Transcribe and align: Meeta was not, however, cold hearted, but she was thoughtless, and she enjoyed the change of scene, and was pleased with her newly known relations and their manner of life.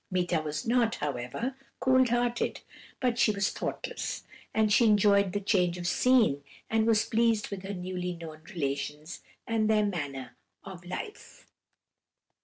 Meeta 0.09 0.41
was 0.41 0.65
not, 0.65 0.95
however, 0.95 1.55
cold 1.79 2.09
hearted, 2.09 2.61
but 2.99 3.19
she 3.19 3.29
was 3.29 3.51
thoughtless, 3.51 4.23
and 4.51 4.73
she 4.73 4.83
enjoyed 4.87 5.31
the 5.31 5.39
change 5.39 5.77
of 5.77 5.85
scene, 5.85 6.43
and 6.71 6.87
was 6.87 7.05
pleased 7.05 7.51
with 7.51 7.61
her 7.61 7.75
newly 7.75 8.15
known 8.15 8.41
relations 8.49 9.21
and 9.45 9.69
their 9.69 9.85
manner 9.85 10.35
of 10.63 10.83
life. 10.85 11.45